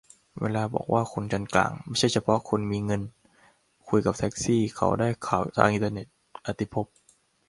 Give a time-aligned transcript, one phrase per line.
[0.41, 3.01] "เวลาบอกว่าคนชั้นกลาง ไม่ใช่เฉพาะคนมีเงิน
[3.89, 6.07] คุยกับแท็กซี่ เขาได้ข่าวทางอินเทอร์เน็ต"-
[6.45, 6.85] อติภพ